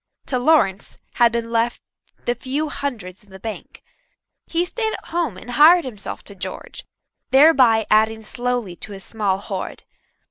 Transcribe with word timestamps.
To 0.25 0.39
Lawrence 0.39 0.97
had 1.13 1.31
been 1.31 1.51
left 1.51 1.79
the 2.25 2.33
few 2.33 2.69
hundreds 2.69 3.23
in 3.23 3.29
the 3.29 3.37
bank. 3.37 3.83
He 4.47 4.65
stayed 4.65 4.93
at 4.93 5.09
home 5.09 5.37
and 5.37 5.51
hired 5.51 5.85
himself 5.85 6.23
to 6.23 6.33
George, 6.33 6.83
thereby 7.29 7.85
adding 7.91 8.23
slowly 8.23 8.75
to 8.77 8.93
his 8.93 9.03
small 9.03 9.37
hoard. 9.37 9.83